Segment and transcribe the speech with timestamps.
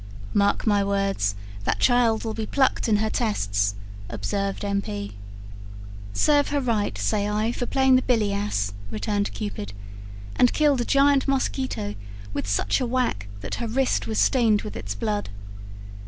[0.33, 3.75] "Mark my words, that child'll be plucked in her 'tests',"
[4.09, 4.81] observed M.
[4.81, 5.15] P.
[6.11, 9.73] "Serve her right, say I, for playing the billy ass," returned Cupid,
[10.35, 11.93] and killed a giant mosquito
[12.33, 15.29] with such a whack that her wrist was stained with its blood.